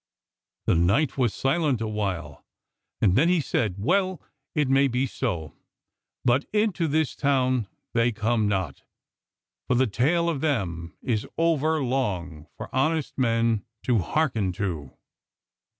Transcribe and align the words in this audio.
The 0.65 0.73
knight 0.73 1.15
was 1.15 1.31
silent 1.31 1.79
a 1.79 1.87
while 1.87 2.43
and 3.01 3.15
then 3.15 3.29
he 3.29 3.39
said: 3.39 3.75
"Well, 3.77 4.19
it 4.55 4.67
may 4.67 4.87
be 4.87 5.05
so; 5.05 5.53
but 6.25 6.43
into 6.51 6.87
this 6.87 7.15
town 7.15 7.67
they 7.93 8.11
come 8.11 8.47
not, 8.47 8.81
for 9.67 9.75
the 9.75 9.85
tale 9.85 10.27
of 10.27 10.41
them 10.41 10.95
is 11.03 11.27
over 11.37 11.83
long 11.83 12.47
for 12.57 12.73
honest 12.73 13.15
men 13.19 13.63
to 13.83 13.99
hearken 13.99 14.51
to." 14.53 14.97